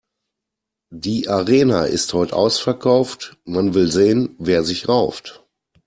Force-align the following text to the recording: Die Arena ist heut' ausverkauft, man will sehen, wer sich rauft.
Die 0.91 1.29
Arena 1.29 1.85
ist 1.85 2.11
heut' 2.15 2.33
ausverkauft, 2.33 3.37
man 3.45 3.75
will 3.75 3.91
sehen, 3.91 4.35
wer 4.39 4.63
sich 4.63 4.89
rauft. 4.89 5.45